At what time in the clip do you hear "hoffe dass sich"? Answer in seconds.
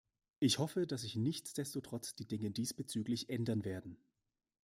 0.57-1.15